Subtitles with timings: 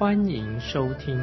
[0.00, 1.14] 欢迎收听。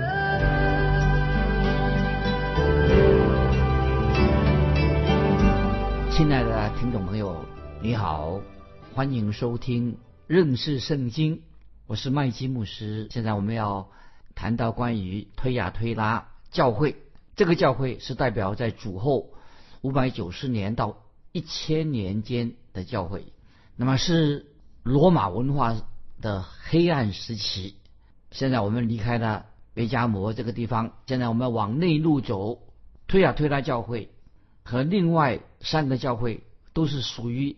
[6.11, 7.43] 亲爱的听众朋友，
[7.81, 8.39] 你好，
[8.93, 9.97] 欢迎收听。
[10.27, 11.41] 认识圣经，
[11.87, 13.07] 我是麦基牧师。
[13.09, 13.89] 现在我们要
[14.35, 16.97] 谈到关于推亚推拉教会，
[17.35, 19.31] 这个教会是代表在主后
[19.81, 20.97] 五百九十年到
[21.31, 23.33] 一千年间的教会，
[23.75, 24.45] 那么是
[24.83, 25.75] 罗马文化
[26.21, 27.77] 的黑暗时期。
[28.31, 32.59] 现在我们离开了贝加摩这个地方，现在我们往内陆走，
[33.07, 34.09] 推亚推拉教会
[34.63, 37.57] 和另外三个教会都是属于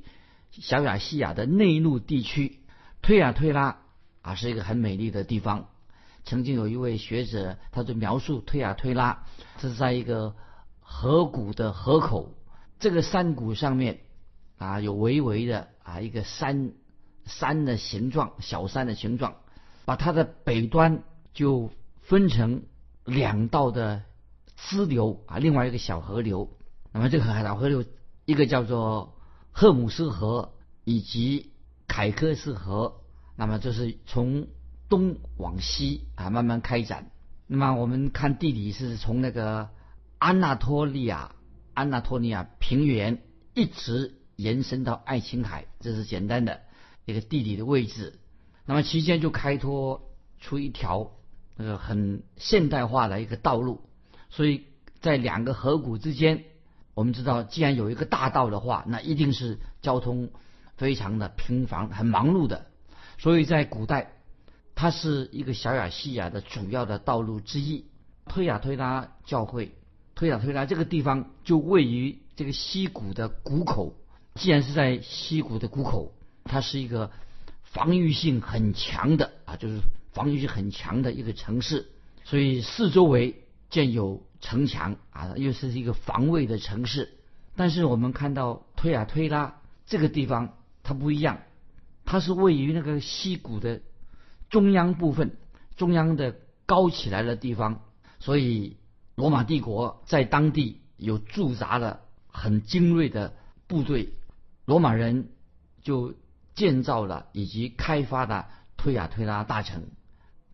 [0.51, 2.59] 小亚细亚的内陆地区。
[3.01, 3.79] 推亚推拉
[4.21, 5.69] 啊，是一个很美丽的地方。
[6.25, 9.25] 曾经有一位学者，他就描述推亚推拉，
[9.57, 10.35] 这是在一个
[10.81, 12.35] 河谷的河口，
[12.77, 14.01] 这个山谷上面
[14.57, 16.73] 啊，有微微的啊一个山
[17.25, 19.37] 山的形状，小山的形状，
[19.89, 21.01] 把它的北端
[21.33, 21.71] 就
[22.03, 22.61] 分成
[23.05, 24.03] 两道的
[24.55, 26.55] 支流啊，另外一个小河流。
[26.91, 27.83] 那么这个海岛河流，
[28.25, 29.17] 一个叫做
[29.49, 31.53] 赫姆斯河，以及。
[31.87, 33.01] 凯科斯河，
[33.35, 34.47] 那么就是从
[34.89, 37.09] 东往西啊慢慢开展。
[37.47, 39.69] 那么我们看地理是从那个
[40.19, 41.33] 安纳托利亚、
[41.73, 43.23] 安纳托利亚平原
[43.55, 46.61] 一直延伸到爱琴海，这是简单的
[47.05, 48.19] 一个地理的位置。
[48.69, 50.03] 那么期间就开拓
[50.39, 51.09] 出一条
[51.55, 53.81] 那个很现代化的一个道路。
[54.29, 54.65] 所以
[55.01, 56.43] 在两个河谷之间，
[56.93, 60.29] 我们知道，既然有一个大道的话，那一定是交通。
[60.77, 62.67] 非常的频繁，很忙碌的，
[63.17, 64.13] 所以在古代，
[64.75, 67.85] 它是一个小亚细亚的主要的道路之一。
[68.27, 69.75] 推亚推拉教会，
[70.15, 73.95] 推亚推拉这个地方就位于这个溪谷的谷口。
[74.35, 76.13] 既然是在溪谷的谷口，
[76.45, 77.11] 它是一个
[77.71, 79.79] 防御性很强的啊，就是
[80.11, 81.87] 防御性很强的一个城市，
[82.23, 87.17] 所以四周围建有城墙啊，又是一个防卫的城市。
[87.55, 90.55] 但是我们看到推啊推拉这个地方。
[90.81, 91.41] 它不一样，
[92.03, 93.81] 它是位于那个溪谷的
[94.49, 95.37] 中央部分，
[95.75, 96.35] 中央的
[96.65, 97.83] 高起来的地方，
[98.17, 98.77] 所以
[99.13, 103.35] 罗马帝国在当地有驻扎了很精锐的
[103.67, 104.09] 部队，
[104.65, 105.29] 罗马人
[105.83, 106.15] 就
[106.59, 109.87] 建造了以及开发的推亚推拉大城。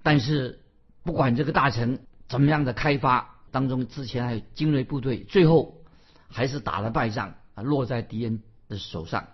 [0.03, 0.61] 但是
[1.03, 5.81] 不管这个大城怎么样的开发，当中之前还有精锐部队，最后
[6.29, 9.29] 还是打了败仗啊，落在敌人的手上。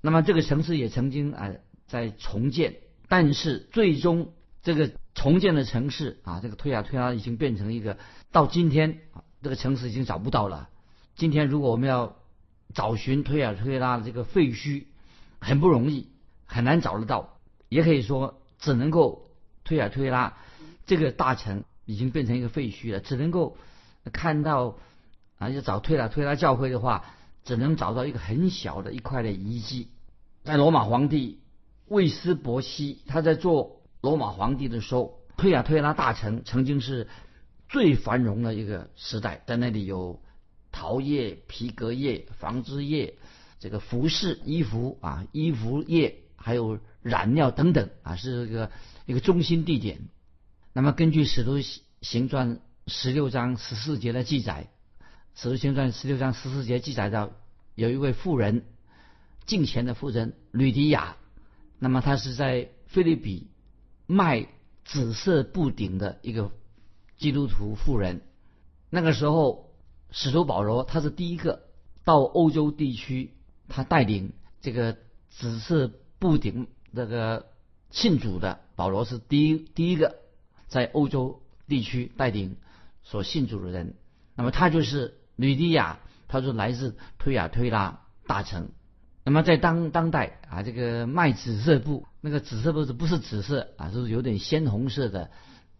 [0.00, 1.52] 那么这个城市也曾经啊
[1.86, 2.78] 在重建，
[3.08, 4.32] 但是最终
[4.62, 7.98] 这个重建的城市啊，这个推亚推拉已经变成一个
[8.32, 10.68] 到今天啊这个城市已经找不到了。
[11.14, 12.16] 今天如果我们要
[12.74, 14.86] 找寻推亚推拉的这个废墟，
[15.40, 16.08] 很不容易，
[16.46, 17.38] 很难找得到。
[17.68, 19.30] 也可以说，只能够
[19.64, 20.36] 推啊推拉
[20.86, 23.56] 这个大城已经变成一个废墟了，只能够
[24.12, 24.76] 看到
[25.38, 27.04] 啊要找推亚推拉教会的话。
[27.42, 29.88] 只能找到一个很小的一块的遗迹，
[30.44, 31.40] 在罗马皇帝
[31.88, 37.08] 卫斯伯西他在做罗马皇帝的时候，推啊推拉大城曾经是
[37.66, 40.20] 最繁荣的一个时代，在那里有
[40.70, 43.14] 陶业、皮革业、纺织业、
[43.60, 48.72] 这个服饰、衣服啊、衣服业，还有染料等等啊，是一个
[49.06, 50.08] 一个中心地点。
[50.72, 51.58] 那么根据《使徒
[52.00, 52.56] 行传》
[52.86, 54.70] 十六章十四节的记载。
[55.42, 57.30] 《使徒行传》十六章十四节记载到，
[57.74, 58.64] 有一位妇人，
[59.46, 61.16] 敬虔的妇人吕迪亚，
[61.78, 63.48] 那么她是在菲律宾
[64.06, 64.48] 卖
[64.84, 66.50] 紫色布顶的一个
[67.18, 68.22] 基督徒妇人。
[68.88, 69.70] 那个时候，
[70.10, 71.68] 使徒保罗他是第一个
[72.04, 73.34] 到欧洲地区，
[73.70, 74.98] 他带领这个
[75.30, 77.46] 紫色布顶这个
[77.90, 78.60] 信主的。
[78.76, 80.16] 保罗是第一第一个
[80.68, 82.56] 在欧洲地区带领
[83.02, 83.94] 所信主的人。
[84.34, 85.16] 那么他就是。
[85.36, 88.68] 吕迪亚，他说来自推亚推拉大城。
[89.24, 93.90] 那么在当当代啊，这个卖紫色布，那个紫色布是不是紫色啊？
[93.90, 95.30] 是有点鲜红色的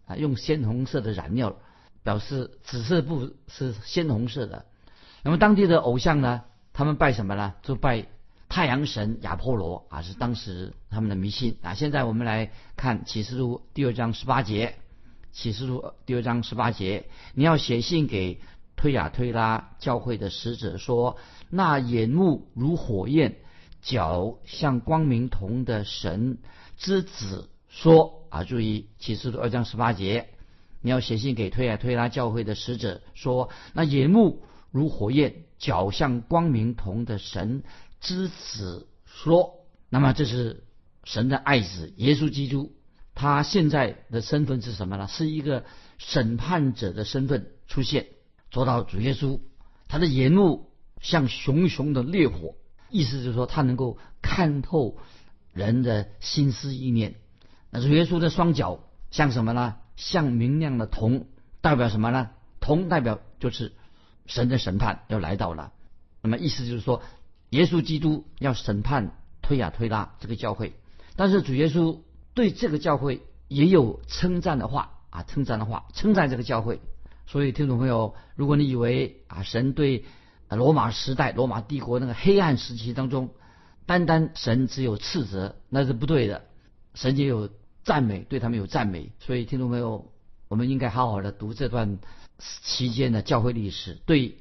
[0.07, 1.59] 啊，用鲜红色的染料
[2.03, 4.65] 表示紫色布是鲜红色的。
[5.23, 6.45] 那么当地的偶像呢，
[6.81, 7.53] 他们拜什么呢？
[7.61, 8.07] 就拜
[8.49, 11.75] 太阳神亚波罗啊，是当时他们的迷信啊。
[11.75, 14.77] 现在我们来看启示录第二章十八节，
[15.31, 17.05] 启示录第二章十八节，
[17.35, 18.41] 你要写信给
[18.77, 21.19] 推雅推拉教会的使者说：
[21.51, 23.37] 那眼目如火焰、
[23.83, 26.39] 脚像光明铜的神
[26.79, 30.29] 之子说啊，注意启示录二章十八节，
[30.81, 34.41] 你要写信给推雅推拉教会的使者说：那眼目
[34.71, 37.63] 如火焰、脚像光明铜的神
[38.01, 39.55] 之子说。
[39.89, 40.65] 那么这是
[41.05, 42.73] 神的爱子耶稣基督，
[43.15, 45.07] 他现在的身份是什么呢？
[45.09, 45.65] 是一个
[45.99, 48.07] 审判者的身份出现。
[48.51, 49.41] 做到主耶稣，
[49.87, 50.71] 他的眼目
[51.01, 52.55] 像熊熊的烈火，
[52.89, 54.99] 意思就是说他能够看透
[55.53, 57.17] 人的心思意念。
[57.71, 59.77] 那主耶稣的双脚像什么呢？
[59.97, 61.27] 像明亮的铜，
[61.61, 62.31] 代表什么呢？
[62.61, 63.73] 铜代表就是
[64.31, 65.73] 神的审判要来到了。
[66.23, 67.03] 那么意思就是说，
[67.51, 69.13] 耶稣基督要审判。
[69.43, 70.75] 推呀推拉这个教会，
[71.17, 71.99] 但是主耶稣
[72.35, 76.81] 对这个教会也有称赞的话啊，称赞的话，称赞这个教会。
[77.27, 80.05] 所以听众朋友，如果你以为啊神对
[80.51, 83.31] 罗马时代、罗马帝国那个黑暗时期当中，
[83.87, 86.45] 单单神只有斥责，那是不对的。
[86.95, 87.51] 神也有
[87.83, 89.11] 赞美，对他们有赞美。
[89.19, 90.13] 所以听众朋友，
[90.47, 91.99] 我们应该好好的读这段
[92.63, 94.37] 期间的教会历史，对。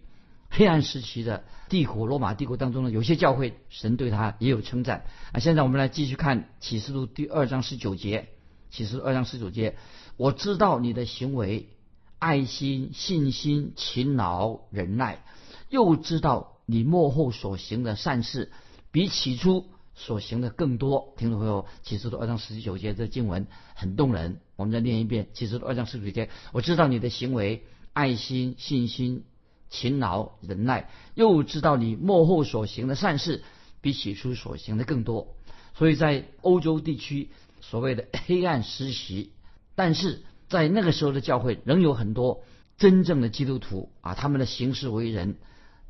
[0.52, 5.40] 黑暗时期的帝国，罗马帝国当中呢，有些教会神对他也有称赞啊。
[5.40, 8.30] 现在我们来继续看启示录第二章十九节，
[8.72, 9.78] 启示录二章十九节，
[10.18, 11.70] 我知道你的行为，
[12.18, 15.24] 爱心、信心、勤劳、忍耐，
[15.70, 18.52] 又知道你幕后所行的善事，
[18.92, 21.14] 比起初所行的更多。
[21.16, 29.24] 听众朋友，启示录二章十九节这经文很动人，我们再念一遍启示录二章十九节，我知道你的行为，爱心、信心。
[29.72, 33.44] 勤劳忍耐，又知道你幕后所行的善事
[33.82, 35.36] 比起初所行的更多。
[35.76, 37.30] 所以在欧洲地区
[37.62, 39.30] 所谓的 黑暗时期，
[39.76, 42.44] 但是在那个时候的教会仍有很多
[42.80, 45.36] 真正的基督徒啊，他们的行事为人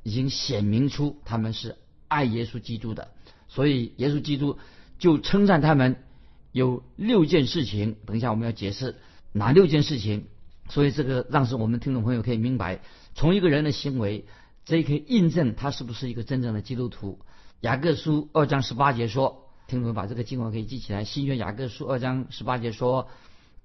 [0.03, 1.77] 已经显明出他们是
[2.09, 3.11] 爱耶稣基督的。
[3.47, 4.57] 所以耶稣基督
[4.97, 6.03] 就称赞他们
[6.51, 7.95] 有六件事情。
[8.05, 8.97] 等一下我们要解释
[9.31, 10.27] 哪六件事情。
[10.69, 12.81] 所以这个让是我们听众朋友可以明白。
[13.15, 14.25] 从一个人的行为，
[14.65, 17.19] 这可以印证他是不是一个真正的基督徒。
[17.61, 23.09] 雅各书二章十八节说：“听众把这个经文可以记起来。”新约雅各书二章十八节说：“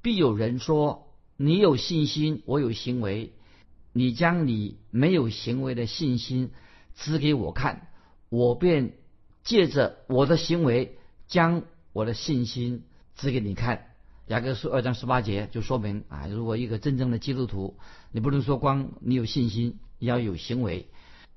[0.03, 3.35] 必有人说，你有信心，我有行为，
[3.93, 6.51] 你将你没有行为的信心
[6.97, 7.89] 指给我看，
[8.31, 8.95] 我便
[9.45, 10.99] 借着我的行为
[11.29, 11.63] 将
[11.93, 12.83] 我的信心
[13.15, 13.91] 指给你看。”
[14.29, 17.77] 雅各书二章十八节就说明啊，如果一个真正的基督徒，
[18.11, 20.89] 你不能说光你有信心，你要有行为。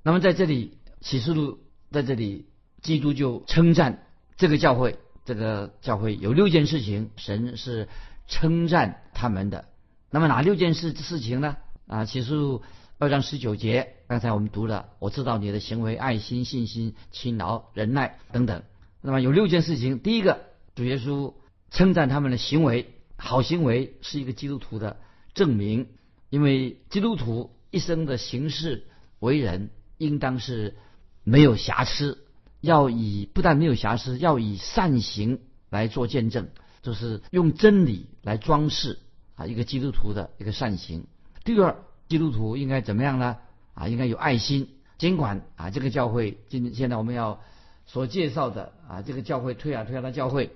[0.03, 1.59] 那么在这里启示录
[1.91, 2.45] 在这里，
[2.81, 4.07] 基督就称赞
[4.37, 7.89] 这个教会，这个教会有六件事情，神是
[8.25, 9.65] 称赞他们的。
[10.09, 11.57] 那么哪六件事事情呢？
[11.87, 12.63] 啊，启示录
[12.99, 18.63] 二章十九节，刚才我们读了，我知道你的行为、爱心、信心、勤劳、忍耐等等。
[19.01, 20.39] 那么有六件事情，第一个，
[20.73, 21.33] 主耶稣。
[21.71, 24.97] 称赞他们的行为，好行为是一个基督徒的
[25.33, 25.87] 证明。
[26.29, 28.85] 因为基督徒一生的行事
[29.19, 30.75] 为人，应当是
[31.23, 32.17] 没有瑕疵，
[32.59, 35.39] 要以不但没有瑕疵，要以善行
[35.69, 36.49] 来做见证，
[36.81, 38.99] 就是用真理来装饰
[39.35, 41.05] 啊一个基督徒的一个善行。
[41.45, 41.77] 第二，
[42.09, 43.37] 基督徒应该怎么样呢？
[43.73, 44.69] 啊，应该有爱心。
[44.97, 47.39] 尽管啊，这个教会今现在我们要
[47.85, 50.51] 所介绍的啊，这个教会推啊推啊的教会。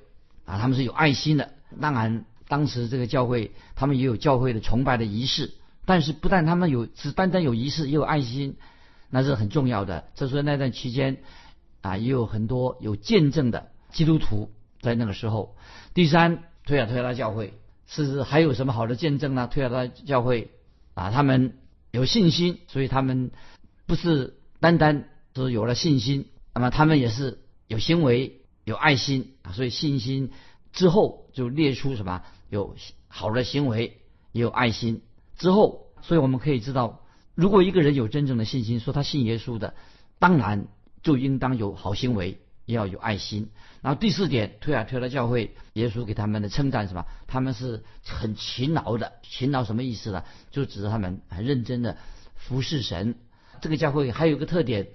[0.52, 1.54] 啊，他们是有爱心的。
[1.80, 5.54] 当然，当时这个教会，他们也有教会的崇拜的仪式。
[5.86, 8.58] 但是，不但他们有，只单单有仪式，也有爱心，
[9.10, 10.10] 那是很重要的。
[10.14, 11.20] 这是那段期间，
[11.80, 15.56] 啊，也有很多有见证的基督徒在那个时候。
[15.94, 17.54] 第三，推亚推拉教会
[17.88, 19.48] 是还有什么好的见证呢？
[19.50, 20.52] 推亚推拉教会
[20.96, 21.54] 啊，他们
[21.92, 23.32] 有信心，所以他们
[23.86, 28.41] 不是单单是有了信心，那么他们也是有行为。
[28.64, 30.32] 有爱心啊，所以信心
[30.72, 32.76] 之后就列出什么有
[33.08, 33.98] 好的行为，
[34.32, 35.02] 也有爱心
[35.38, 37.02] 之后，所以我们可以知道，
[37.36, 39.74] 如果一个人有真正的信心，说他信耶稣的，
[40.20, 40.68] 当然
[41.02, 43.50] 就应当有好行为，也要有爱心。
[43.82, 47.06] 然后第四点，推啊推了教会，耶稣给他们的称赞什么？
[47.26, 50.24] 他们是很勤劳的，勤劳什么意思呢？
[50.52, 51.98] 就指着他们很认真的
[52.36, 53.16] 服侍神。
[53.60, 54.90] 这个教会还有一个特点，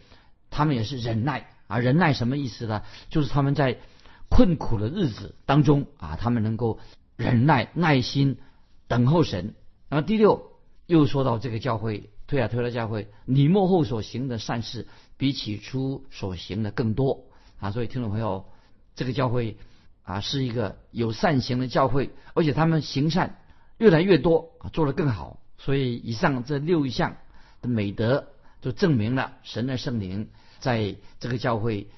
[0.51, 1.51] 他们也是忍耐。
[1.67, 2.83] 啊，忍耐什么意思呢？
[3.11, 3.79] 就是他们在
[4.29, 6.79] 困苦的日子当中啊，他们能够
[7.17, 8.39] 忍耐、耐心
[8.89, 9.55] 等候神。
[9.89, 10.51] 那么第六
[10.87, 17.25] 又说到这个教会，推啊推了教会，你幕后所行的善事比起初所行的更多
[17.59, 17.71] 啊。
[17.71, 18.47] 所以听众朋友，
[18.95, 19.57] 这个教会
[20.03, 23.39] 啊是一个有善行的教会，而且他们行善
[23.79, 25.41] 越来越多啊，做得更好。
[25.59, 27.17] 所以以上这六项
[27.63, 28.29] 的美德，
[28.61, 31.89] 就证明了神的圣灵在这个教会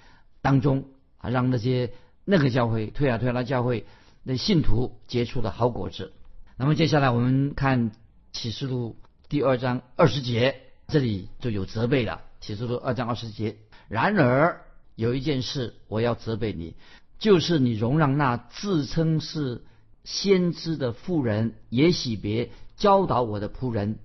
[0.43, 0.85] 当中
[1.19, 1.93] 啊，让那些
[2.25, 3.87] 那个教会推啊推拉教会
[4.25, 6.13] 的信徒结出了好果子。
[6.57, 7.93] 那么接下来我们看
[8.33, 8.97] 启示录
[9.29, 12.23] 第二章二十节，这里就有责备了。
[12.41, 13.57] 启示录二章二十节，
[13.89, 14.63] 然而
[14.95, 16.75] 有一件事我要责备你，
[17.19, 19.65] 就是你容让那自称是
[20.05, 23.99] 先知的妇人也喜别教导我的仆人，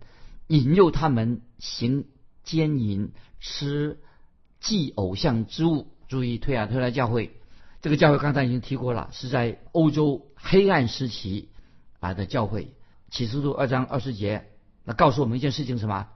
[0.47, 2.05] 引诱他们行
[2.43, 3.99] 奸淫，吃
[4.63, 5.85] 祭偶像之物。
[6.07, 7.31] 注意，推啊推拉教会，
[7.81, 11.49] 这个教会刚才已经提过了，是在欧洲黑暗时期
[11.99, 12.73] 啊的教会。
[13.11, 14.45] 启示录二章二十节，
[14.83, 16.07] 那告诉我们一件事情，什么？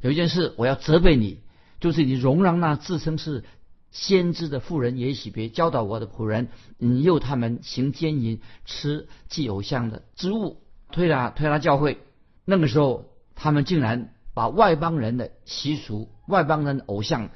[0.00, 1.40] 有一件事我要责备你。
[1.80, 3.44] 就是你容让那自称是
[3.92, 11.98] 先知的妇人也许别教导我的仆人，引诱他们行奸淫，吃祭偶像的之物，推拉推拉教会。
[12.44, 13.04] 那个时候，
[13.36, 17.30] 他们竟然把外邦人的习俗、外邦人的偶像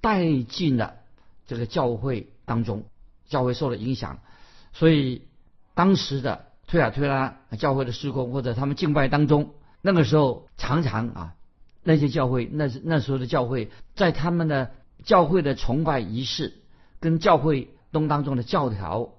[0.00, 0.94] 带进了
[1.46, 2.84] 这个教会当中，
[3.28, 4.18] 教会受了影响。
[4.72, 5.22] 所以，
[5.74, 11.34] 当时的推啊推拉教会的施工或者他们敬拜当中，那个时候常常啊。
[11.84, 14.72] 那些教会，那那时候的教会，在他们的
[15.04, 16.52] 教会的崇拜仪式
[17.00, 19.14] 跟教会东当中的教条，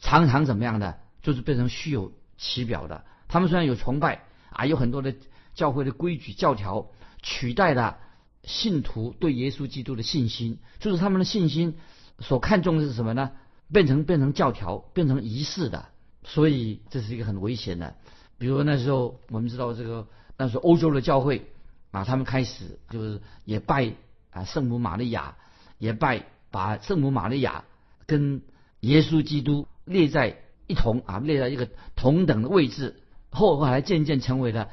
[0.00, 3.04] 常常怎么样的，就是变成虚有其表的。
[3.28, 5.14] 他们虽然有崇拜啊，有很多的
[5.54, 6.88] 教会的规矩教条，
[7.22, 7.98] 取代了
[8.42, 11.76] 信徒对耶稣基督的信心，就是他们的信心
[12.18, 13.32] 所看重的是什么呢？
[13.72, 15.86] 变成变成教条，变成仪式的。
[16.24, 17.94] 所以这是一个很危险的。
[18.38, 20.06] 比如那时候我们知道这个，
[20.36, 21.46] 那时候欧洲的教会。
[21.92, 23.94] 啊，他们开始就是也拜
[24.30, 25.36] 啊圣母玛利亚，
[25.78, 27.64] 也拜把圣母玛利亚
[28.06, 28.42] 跟
[28.78, 34.68] 耶稣基督列在一同啊列在一个同等的位置，后后来渐渐成为了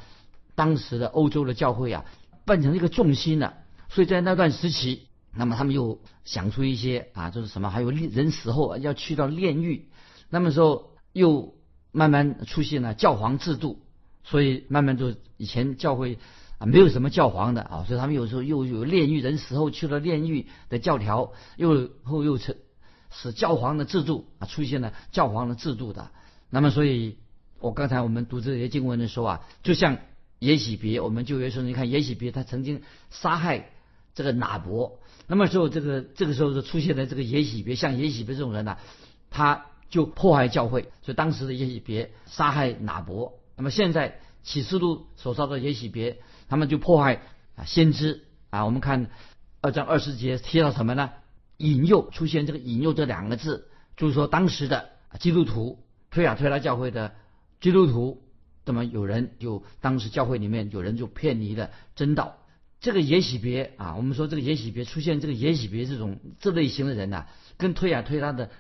[0.54, 2.06] 当时的欧洲的教会啊，
[2.56, 3.54] 变成一个重心了。
[3.90, 9.88] 所以在那段时期，那么他们又想出一些啊，就是什么，还有人死后要去到炼狱，
[10.30, 11.54] 那么时候又
[11.92, 13.80] 慢慢出现了教皇制度，
[14.24, 16.18] 所以慢慢就以前教会。
[16.60, 22.56] 啊，没有什么教皇的啊，所以他们有时候又有炼狱，人死后去了炼狱的教条，又后又成
[23.12, 26.10] 使教皇的制度啊出现了教皇的制度的。
[26.50, 27.20] 那么，所以
[27.60, 30.00] 我刚才我们读这些经文的时候啊，就像
[30.40, 33.72] 耶喜别，我们就有时候你看耶喜别他曾经杀害
[34.14, 38.78] 这个拿伯，那么时候这个这个时候就出现了这个耶喜别，像耶喜别这种人呢，
[39.30, 43.34] 他就破坏教会，所以当时的耶喜别杀害拿伯。
[43.56, 46.20] 那么现在启示录所说的耶喜别。
[46.50, 47.22] 他们就破坏
[47.58, 49.10] 啊先知啊，我们看
[49.60, 51.10] 二章二十节提到什么呢？
[51.58, 53.68] 引诱出现这个引诱这两个字，
[53.98, 57.16] 就是说当时的基督徒推啊推拉教会的
[57.60, 58.24] 基督徒，
[58.68, 62.38] 那么有人就当时教会里面有人就偏离了真道。
[62.80, 67.26] 这个也许别啊，我们说这个也许别出现这个也许别这种这类型的人呢，
[67.58, 68.52] 跟推雅推拉的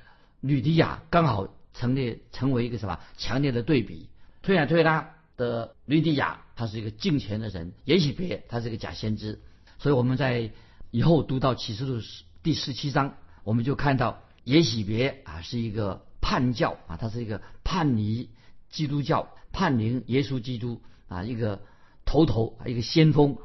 [0.42, 4.10] 吕迪亚刚好成立成为一个什么强烈的对比，
[4.42, 5.14] 推雅推拉。
[5.38, 9.40] 的吕底亚，他是一个敬虔的人；也许别，他是个假先知。
[9.78, 10.50] 所以我们在
[10.90, 12.02] 以后读到启示录
[12.42, 18.32] 第十七章，我们就看到也许别啊是一个叛教啊，他是一个叛离
[18.70, 21.62] 基督教、叛离耶稣基督啊一个
[22.06, 23.38] 头头一个先锋。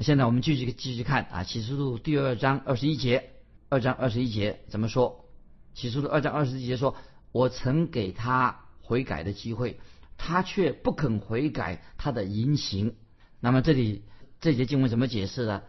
[0.00, 3.30] 现在我们继续继续看啊，启示录第二章二十一节，
[3.68, 5.26] 二章二十一节怎么说？
[5.74, 6.96] 启示录二章二十一节说
[7.32, 9.78] ：“我曾给他悔改的机会。”
[10.22, 12.94] 他却不肯悔改他的言行，
[13.40, 14.04] 那么这里
[14.38, 15.62] 这节经文怎么解释呢？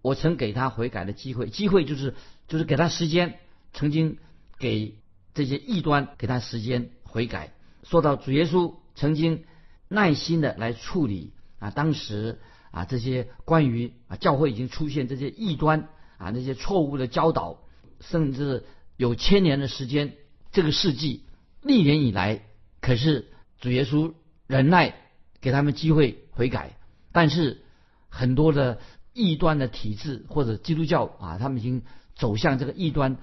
[0.00, 2.14] 我曾给他悔改的机会，机会就是
[2.46, 3.38] 就是给他时间，
[3.74, 4.16] 曾经
[4.58, 4.98] 给
[5.34, 7.52] 这些异端给他时间悔改。
[7.82, 9.44] 说到主耶稣曾经
[9.88, 12.38] 耐心的来处理啊，当时
[12.70, 17.58] 啊这些关于啊教会已经出现这些异端啊那些错误的教导，
[18.00, 18.64] 甚至
[18.96, 20.14] 有千年的时间，
[20.52, 21.24] 这个世纪
[21.62, 22.42] 历年以来，
[22.80, 23.32] 可是。
[23.60, 24.14] 主耶稣
[24.46, 24.94] 忍耐，
[25.40, 26.76] 给他们机会悔改，
[27.10, 27.64] 但是
[28.08, 28.78] 很多的
[29.12, 31.82] 异端的体制或者基督教啊，他们已经
[32.14, 33.16] 走向这个异端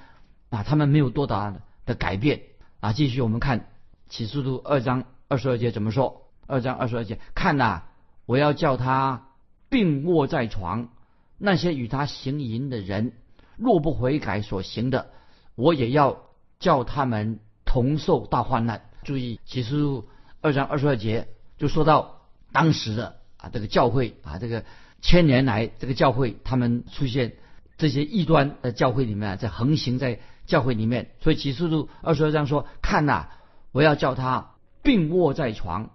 [0.50, 2.42] 啊，他们没有多大的改变
[2.82, 2.92] 啊。
[2.92, 3.70] 继续我们看
[4.10, 6.24] 启示录二章二十二节怎么说？
[6.48, 7.84] 二章二十二节，看呐，
[8.26, 9.30] 我要叫他
[9.70, 10.90] 病卧在床，
[11.38, 13.14] 那些与他行淫的人，
[13.58, 15.10] 若不悔改所行的，
[15.56, 16.22] 我也要
[16.60, 18.90] 叫他们同受大患难。
[19.04, 20.08] 注意启示录。
[20.42, 22.22] 二章二十二节就说到
[22.52, 24.64] 当时的啊这个教会啊这个
[25.02, 27.34] 千年来这个教会他们出现
[27.78, 33.30] 这些异端的教会里面在横行在教会里面，所以启示录二十二章说看呐，
[33.75, 34.51] 我要叫他
[34.84, 35.89] 病卧在床，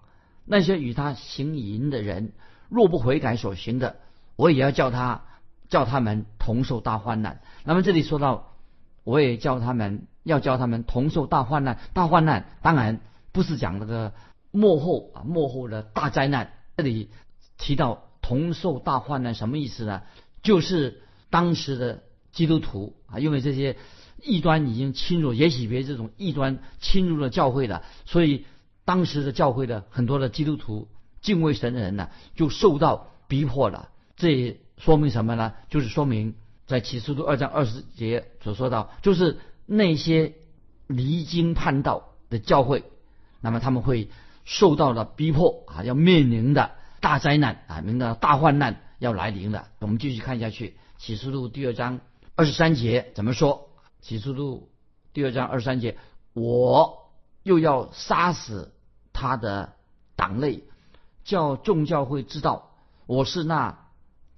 [0.44, 2.32] 那些与他行淫的人，
[2.68, 3.96] 若不悔改所行的，
[4.36, 5.22] 我也要叫他
[5.70, 7.40] 叫他们同受大患难。
[7.64, 8.52] 那么这里说到，
[9.02, 11.78] 我也叫他们要叫他们同受大患难。
[11.94, 13.00] 大患难当然
[13.32, 14.12] 不是讲那个
[14.50, 16.52] 幕后啊幕后的大灾难。
[16.76, 17.08] 这里
[17.56, 20.02] 提到同受大患难，什么意思呢？
[20.42, 23.78] 就是当时的基督徒啊，因为这些
[24.22, 28.44] 异端已经侵入，也许别这种异端侵入了教会了，所以
[28.84, 30.88] 当时的教会的很多的基督徒
[31.20, 33.88] 敬畏神的人呢，就受到逼迫了。
[34.16, 35.52] 这也说明什么呢？
[35.68, 36.34] 就是说明
[36.66, 40.34] 在启示录二章二十节所说到，就是那些
[40.86, 42.84] 离经叛道的教会，
[43.40, 44.08] 那么他们会
[44.44, 48.82] 受到了逼迫啊，要面临的大灾难啊，面临的大患难。
[49.00, 50.76] 要来临了，我们继续看下去。
[50.98, 52.00] 启示录第二章
[52.34, 53.69] 二十三节怎么说？
[54.00, 54.70] 启示录
[55.12, 55.96] 第二章二十三节，
[56.32, 57.10] 我
[57.42, 58.72] 又要杀死
[59.12, 59.74] 他的
[60.16, 60.64] 党类，
[61.24, 62.72] 叫众教会知道
[63.06, 63.86] 我是那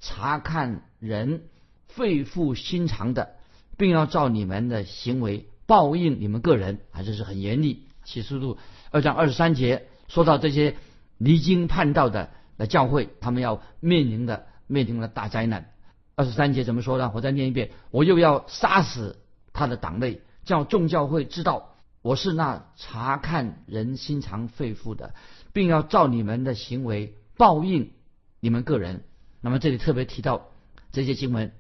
[0.01, 1.45] 查看人
[1.89, 3.37] 肺腑心肠的，
[3.77, 6.81] 并要照你们的行为报应你们个人。
[6.93, 7.87] 啊，这是很严厉。
[8.05, 8.59] 启示录
[8.91, 10.77] 二章二十三节说到这些
[11.19, 14.47] 离经叛道的的教会，他们要面临的。
[14.69, 15.71] 面临的大灾难。
[16.15, 17.13] 二十三节怎么说呢？
[17.15, 19.19] 我再念一遍：我又要杀死
[19.53, 25.15] 他的党内，叫众教会知道我是那查看人心肠肺腑的，
[25.53, 27.93] 并要照你们的行为报应
[28.41, 29.05] 你们个人。
[29.41, 30.49] 那么这里特别提到
[30.93, 31.53] 这些经文，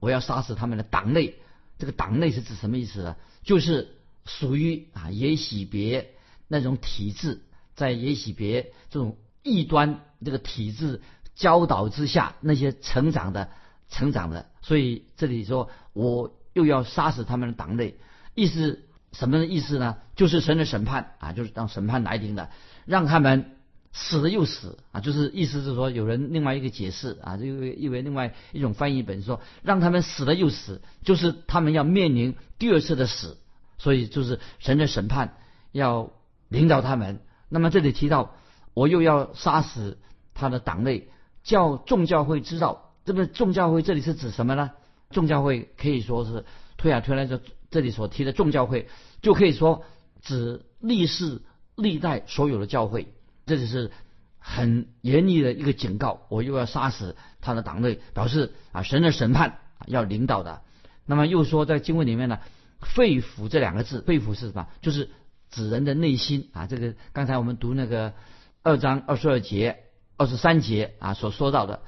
[0.00, 1.34] 我要杀死他们的党内。
[1.78, 3.16] 这个党内是指什么意思呢？
[3.42, 6.14] 就是属于啊耶喜别
[6.48, 7.42] 那种体制，
[7.74, 11.02] 在耶喜别这种异端这个体制。
[11.34, 13.50] 教导之下，那些成长的、
[13.88, 17.94] 成长的，所以这里说，我又要杀死他们的党内，
[18.34, 19.98] 意思什么意思呢？
[20.16, 22.50] 就是神的审判啊，就是让审判来临的，
[22.84, 23.52] 让他们
[23.92, 33.38] 死了又死啊，就是意思是说，有人另外一个解释啊，就因为另外一种翻译本说，让他们死了又死，就是他们要面临第二次的死，
[33.78, 35.36] 所以就是神的审判
[35.70, 36.10] 要
[36.48, 37.20] 领导他们。
[37.48, 38.34] 那么这里提到，
[38.74, 39.98] 我又要杀死
[40.34, 41.08] 他的党内。
[41.44, 44.72] 叫众教会知道，这个众教会这里是指什么呢？
[45.10, 46.44] 众教会可以说是
[46.76, 47.40] 推啊推来这
[47.70, 48.88] 这里所提的众教会，
[49.22, 49.84] 就可以说
[50.22, 51.42] 指历世
[51.76, 53.12] 历代所有的教会。
[53.46, 53.90] 这就是
[54.38, 60.62] 很严厉的一个警告，我又要杀死他的党内，表示啊神的审判要领导的。
[61.06, 62.38] 那么又说在经文里面呢，
[62.80, 64.68] 肺腑这两个字，肺腑是什么？
[64.82, 65.10] 就是
[65.50, 66.66] 指人的内心啊。
[66.66, 68.12] 这个刚才我们读那个
[68.62, 69.84] 二章二十二节。
[70.20, 71.80] 二十三节啊所说到的，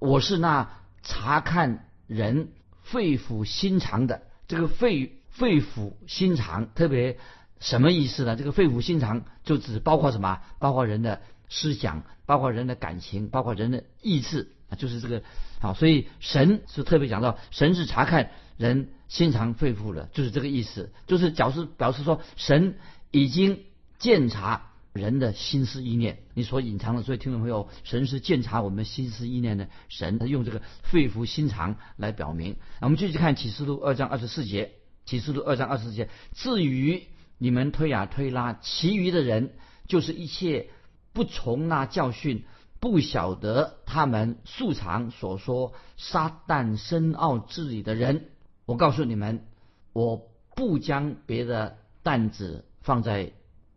[0.00, 0.70] 我是那
[1.04, 2.48] 查看人
[2.86, 4.22] 肺腑心肠的。
[4.48, 7.18] 这个肺肺腑心肠特别
[7.60, 8.36] 什么意思呢？
[8.36, 10.40] 这个肺腑心肠就只包括什么？
[10.58, 15.22] 包括人的思想，包括人的感情，包括人的意志啊，就是这个
[15.60, 15.74] 好。
[15.74, 22.76] 所以神是特别讲到，神是查看人心肠肺腑的，就是这个意思，就是表示表示说，神
[23.10, 23.64] 已经
[23.98, 24.70] 鉴察。
[24.96, 32.56] 人的心思意念，你所隐藏的，所以听众朋友，神是鉴察我们心思意念的神，他用这个肺腑心肠来表明。
[32.80, 34.72] 那我们继续看启示录二章二十四节，
[35.04, 37.04] 启示录二章二十四节，至于
[37.38, 39.52] 你们推呀推拉，其余的人，
[39.86, 40.70] 就是一切
[41.12, 42.44] 不从那教训，
[42.80, 48.30] 不晓得他们素常所说撒旦深奥治理的人，
[48.64, 49.44] 我告诉你们，
[49.92, 53.32] 我不将别的担子放在。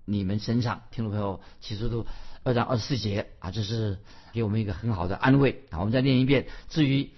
[0.10, 2.08] 你们身上，听众朋友，启示录
[2.44, 4.00] 二章二十四节啊，这是
[4.34, 5.78] 给我们一个很好的安慰啊。
[5.78, 6.48] 我们再念一遍。
[6.68, 7.12] 至于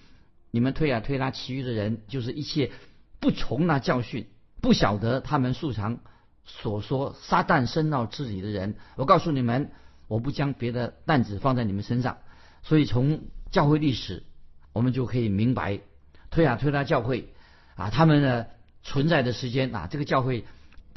[0.52, 2.72] 你们推啊推拉其余的人，就是一切
[3.22, 4.28] 不从那教训，
[4.60, 6.00] 不晓得他们素常
[6.46, 9.72] 所说撒旦深奥自己的人，我告诉你们，
[10.10, 12.18] 我不将别的担子放在你们身上。
[12.62, 14.24] 所以从教会历史，
[14.74, 15.80] 我们就可以明白，
[16.30, 17.34] 推啊推拉教会
[17.76, 18.50] 啊，他们的
[18.84, 20.44] 存在的时间啊，这个教会。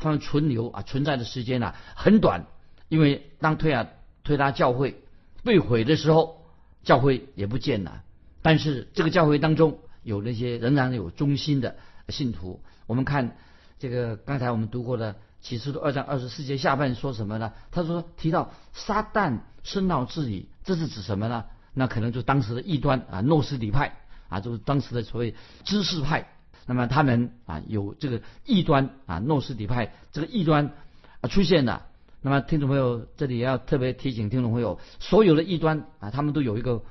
[0.04, 2.46] 他们存留啊存在的时间呢很短，
[2.88, 3.88] 因为当推啊
[4.22, 5.02] 推拉教会
[5.42, 6.42] 被毁的时候，
[6.82, 8.02] 教会也不见了。
[8.42, 11.76] 但是这个教会当中有那些仍然有忠心的
[12.10, 12.62] 信徒。
[12.86, 13.38] 我们看
[13.78, 17.52] 这个刚才我们读过的启示录二章二十四节下半说什么呢？
[17.70, 21.46] 他说提到撒旦深奥治理，这是指什么呢？
[21.72, 23.96] 那可能就当时的异端啊诺斯底派
[24.28, 26.28] 啊，就是当时的所谓知识派。
[26.66, 30.72] 那么他们啊有这个异端啊诺斯底派这个异端
[31.20, 31.86] 啊出现了。
[32.22, 36.82] 那么听众朋友这里也要特别提醒听众朋友，所有的异端啊他们都有一个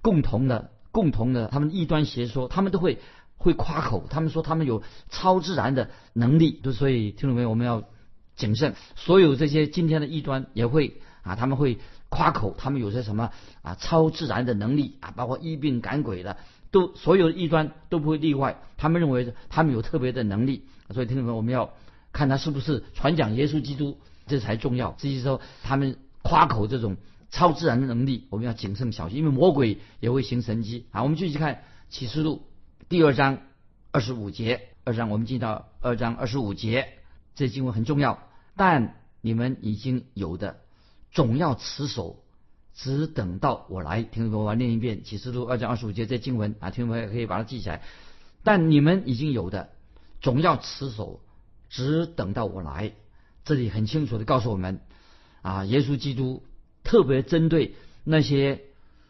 [0.00, 2.98] 共同的共同的他们异端邪说，他们都会
[3.36, 6.60] 会夸口，他们说他们有超自然的能力。
[6.62, 7.84] 就所以听众朋友我们要
[8.34, 16.38] 谨慎，所有这些今天的异端也会啊，他们会夸口，他们有些什么啊超自然的能力啊，包括医病赶鬼的，
[16.70, 18.60] 都所有的异端都不会例外。
[18.76, 21.72] 他们认为他们有特别的能力，所以听众们我们要
[22.12, 24.92] 看他是不是传讲耶稣基督，这才重要。
[24.92, 26.96] 至于说他们夸口这种
[27.30, 31.02] 超自然的能力，我们要谨慎小心，因为魔鬼也会行神迹啊。
[31.02, 32.46] 我们继续看启示录
[32.88, 33.38] 第二章
[33.90, 36.88] 二十五节，二章我们进到二章二十五节，
[37.34, 38.22] 这经文很重要，
[38.56, 40.60] 但你们已经有的。
[41.10, 42.22] 总要持守，
[42.80, 44.04] 只等到我来。
[44.04, 47.82] 听众朋友，我念一遍《启示录》二章二十五节这经文啊，听众朋友可以把它记起来。
[48.44, 49.70] 但你们已经有的，
[50.20, 51.20] 总要持守，
[51.68, 52.92] 只等到我来。
[53.44, 54.80] 这里很清楚的告诉我们
[55.42, 56.44] 啊，耶稣基督
[56.84, 58.60] 特别针对那些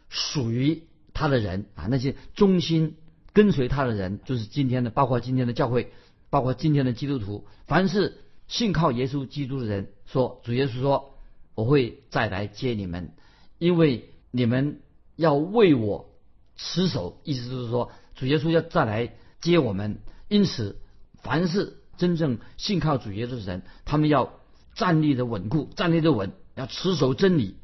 [0.09, 0.81] 属于
[1.13, 2.95] 他的人啊，那些忠心
[3.33, 5.91] 跟随他的人，就是今天的，包括今天的教会，
[6.31, 11.13] 包括今天的基督徒，凡是信靠耶稣基督的人，说主耶稣说。
[11.55, 13.11] 我会再来接你们，
[13.59, 14.81] 因为你们
[15.15, 16.09] 要为我
[16.55, 19.99] 持守，意思就是说，主耶稣要再来接我们。
[20.27, 20.79] 因此，
[21.21, 24.39] 凡是真正信靠主耶稣的人，他们要
[24.73, 27.55] 站立的稳固，站立的稳，要持守真理，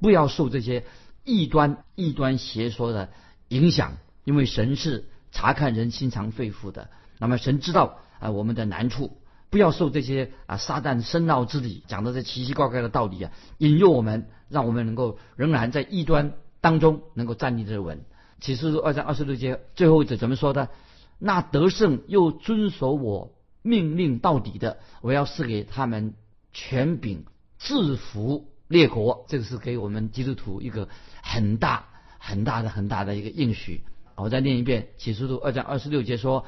[0.00, 0.84] 不要受这些
[1.24, 3.10] 异端、异端邪说的
[3.48, 3.98] 影响。
[4.24, 9.18] 因为神是查看人心肠肺腑的，那么神知道啊我们的难处。
[9.52, 18.00] 不要受这些啊撒旦深奥之理讲的这奇奇怪怪的道理啊引诱我们，让我们能够仍然在异端当中能够站立得稳。
[18.40, 20.70] 启示录二章二十六节最后一节怎么说的？
[21.18, 26.14] 那得胜又遵守我命令到底的，我要赐给他们
[26.54, 27.26] 权柄
[27.58, 29.26] 制服列国。
[29.28, 30.88] 这个是给我们基督徒一个
[31.22, 31.88] 很大
[32.18, 33.82] 很大的很大的一个应许。
[34.16, 36.46] 我再念一遍启示录二章二十六节说：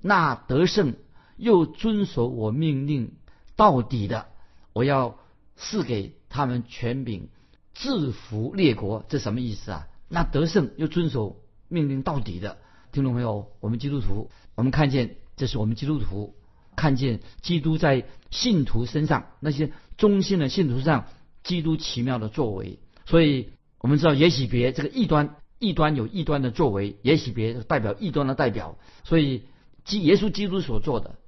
[0.00, 0.94] 那得胜。
[1.40, 3.12] 又遵守我命令
[3.56, 4.28] 到底的，
[4.74, 5.18] 我要
[5.56, 7.28] 赐给他们权柄，
[7.74, 9.04] 制服列国。
[9.08, 9.88] 这什么意思啊？
[10.08, 12.58] 那得胜又遵守命令到底的，
[12.92, 13.48] 听懂没有？
[13.60, 16.34] 我们基督徒，我们看见这是我们基督徒
[16.76, 21.06] 看见基督在信徒身上那些忠心的信徒上，
[21.42, 22.78] 基督奇妙的作为。
[23.06, 28.78] 所以我们知道，也许别这个异端，异端有异端的作为，也许别代表异端的代表。
[29.04, 29.44] 所以
[29.84, 31.19] 基耶稣基督所做的。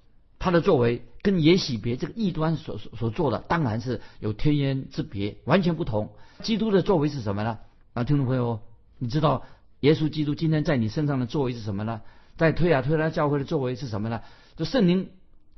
[0.43, 6.11] 他的作为跟耶喜别这个异端所所做的，当然是有天渊之别，完全不同。
[6.43, 7.61] 基督的作为是什么呢？
[7.95, 8.59] 啊，听众朋友，
[8.99, 9.45] 你知道
[9.79, 12.01] 耶稣基督今天在你身上的作为是什么呢？
[12.37, 14.21] 在推亚推拉教会的作为是什么呢？
[14.57, 15.11] 就圣灵，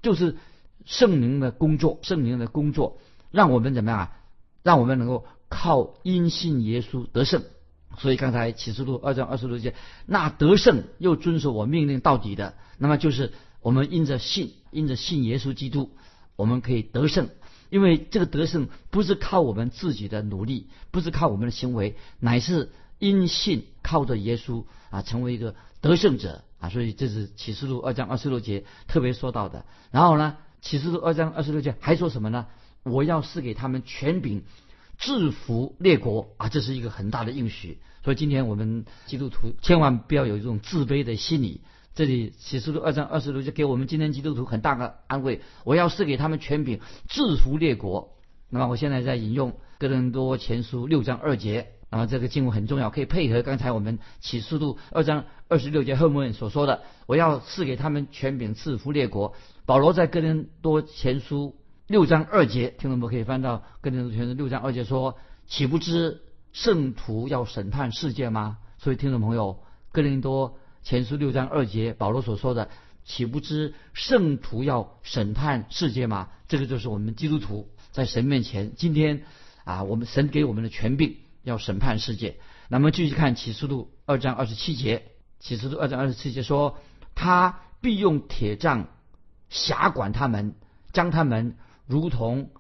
[0.03, 0.37] 就是
[0.85, 2.99] 圣灵的工作，圣灵的工作，
[3.31, 4.17] 让我们怎么样啊？
[4.63, 7.43] 让我们能够靠因信耶稣得胜。
[7.97, 13.33] 所以刚才启示录二章二十六节，那得胜又遵守我命令到底的，那么就是。
[13.65, 15.91] 我们因着信，因着信耶稣基督，
[16.37, 17.31] 我们可以得胜。
[17.71, 26.69] 因为这个得胜不是靠我们自己的努力，不是靠我们的行为，乃是因信靠着耶稣啊，成为一个得胜者啊。
[26.69, 29.65] 所以这是启示录二章二十六节特别说到的。
[29.91, 32.47] 然后呢，启示录二章二十六节还说什么呢？
[32.85, 34.45] 我要赐给他们权柄，
[34.99, 37.79] 制服列国啊，这是一个很大的应许。
[38.05, 41.63] 所以今天我们基督徒千万不要有这种自卑的心理。
[41.95, 45.43] 这里启示录二章二十六就给我们今天基督徒很大的安慰。
[45.63, 48.17] 我要赐给他们权柄，制服列国。
[48.51, 56.83] 那么我现在在引用哥林多前书六章二节，那么这个经文很重要，可以配合刚才我们启示录二章二十六节后面所说的。
[57.07, 59.35] 我要赐给他们权柄，制服列国。
[59.65, 61.55] 保罗在哥林多前书
[61.87, 68.59] 六章二节，听众们可以翻到哥林多前书六章二节说：岂不知圣徒要审判世界吗？
[68.79, 69.61] 所以听众朋友，
[69.93, 70.59] 哥林多。
[70.85, 72.69] 前书六章二节，保罗所说的，
[73.07, 76.29] 岂不知圣徒要审判世界吗？
[76.47, 79.23] 这个就是我们基督徒在神面前，今天
[79.65, 82.37] 啊，我们神给我们的权柄要审判世界。
[82.69, 86.79] 那么继续看启示录二章二十七节，启示录二章二十七节说，
[87.15, 88.89] 他必用铁杖
[89.49, 90.55] 辖管他们，
[90.93, 92.51] 将他们如同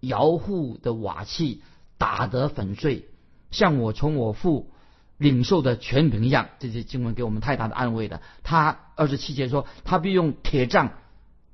[0.00, 1.62] 摇户的瓦器
[1.96, 3.08] 打得粉碎，
[3.52, 4.72] 像我从我父。
[5.18, 8.22] 领受的权柄一样，这些经文给我们太大的安慰了。
[8.42, 10.94] 他二十七节说，他必用铁杖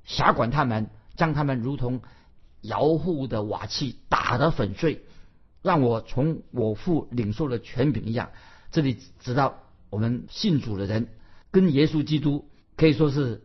[0.05, 2.01] 辖管他们，将他们如同
[2.61, 5.03] 摇户的瓦器打得粉碎，
[5.61, 8.29] 让我从我父领受的权柄一样。
[8.71, 11.07] 这里指到我们信主的人，
[11.51, 13.41] 跟耶稣基督可以说是，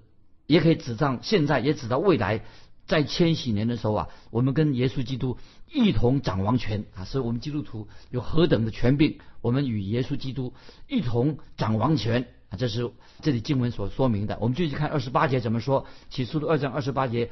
[0.47, 2.45] 也可以指上现在，也指到未来。
[2.91, 5.39] 在千禧年的时候啊，我们跟耶稣基督
[5.71, 10.53] 一同掌王权啊，所以我们基督徒有何等的权柄，我们与耶稣基督
[10.89, 12.91] 一同掌王权啊，这是
[13.23, 14.37] 这里经文所说明的。
[14.41, 15.87] 我们继续看二十八节怎么说？
[16.11, 17.31] 起初的二章二十八节，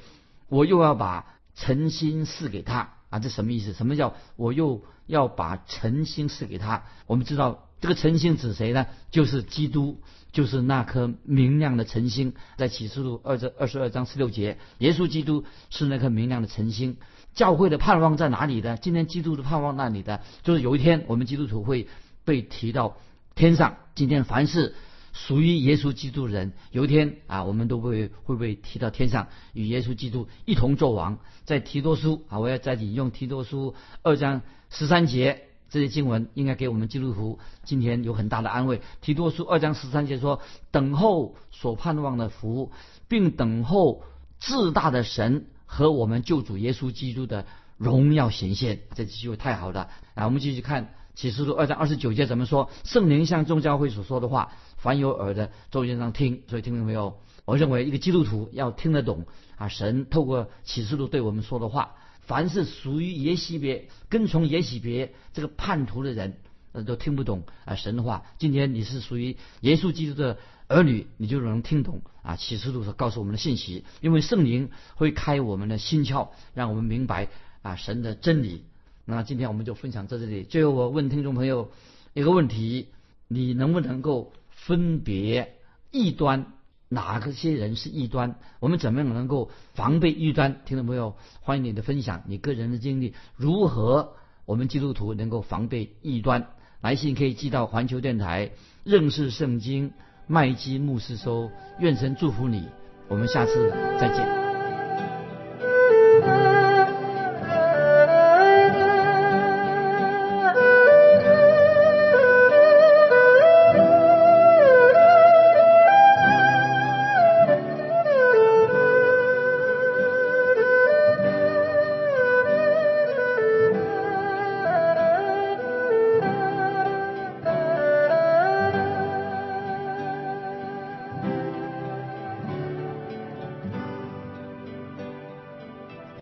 [0.48, 3.72] 我又要把诚心赐给他啊，这什么意思？
[3.72, 6.84] 什么叫我又要把诚心赐给他？
[7.08, 8.86] 我们知道这个晨星指谁呢？
[9.10, 10.00] 就是基督，
[10.32, 12.34] 就是那颗明亮的晨星。
[12.56, 16.96] 在启示录二这二十二章十六节，耶稣基督是那颗明亮的晨星。
[17.34, 18.76] 教会的盼望在哪里呢？
[18.76, 21.86] 今天基督的盼望那里的，就是有一天我们基督徒会
[22.24, 22.96] 被提到
[23.36, 23.76] 天上。
[23.94, 24.74] 今天凡是
[25.12, 31.18] 属于耶稣基督的人，有一天啊，我们都会会被提到天上，与耶稣基督一同作王。
[31.44, 38.80] 在提多书啊，我要再引用提多书二章十三节这些经文，应该给我们基督徒今天有很大的安慰。
[39.00, 42.72] 提多书二章十三节说：“等候所盼望的福，
[43.08, 44.02] 并等候
[44.38, 47.44] 至大的神。”和我们救主耶稣基督的
[47.76, 49.90] 荣耀显现，这句话太好了。
[50.14, 52.70] 啊，我们继续看启示录二章二十九节怎么说？
[52.84, 56.42] 圣灵向众教会所说的话，凡有耳的，周先生听。
[56.48, 57.18] 所以听到没有？
[57.44, 59.26] 我认为一个基督徒要听得懂
[59.58, 61.96] 啊，神透过启示录对我们说的话。
[62.28, 66.36] 凡是属于耶西别、跟从耶西别这个叛徒的人，
[66.70, 68.22] 呃，都听不懂啊神的话。
[68.38, 70.38] 今天你是属于耶稣基督的。
[70.70, 77.28] 儿女，你就能听懂啊启示录所告诉我们的信息，因为圣灵会开我们的心窍，让我们明白
[77.62, 78.64] 啊神的真理。
[79.06, 80.42] 那今天我们就分享在这里。
[80.42, 81.72] 最后，我问听众朋友
[82.12, 82.88] 一个问题：
[83.28, 85.56] 你能不能够分别
[85.90, 86.52] 异端？
[86.88, 88.36] 哪个些人是异端？
[88.60, 90.60] 我们怎么样能够防备异端？
[90.64, 94.14] 听众朋友，欢迎你的分享，你个人的经历如何？
[94.46, 96.48] 我们基督徒能够防备异端？
[96.80, 98.52] 来信可以寄到环球电台，
[98.84, 99.92] 认识圣经。
[100.30, 102.68] 麦基牧师收：“愿神祝福你，
[103.08, 104.28] 我们下次再见。”